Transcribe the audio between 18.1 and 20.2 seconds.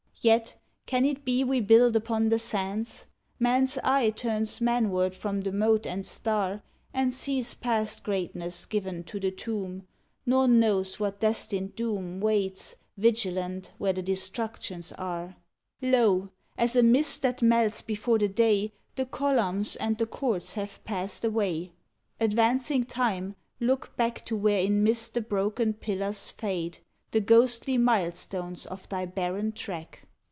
the day 93 ODE ON THE OPENING OF The columns and the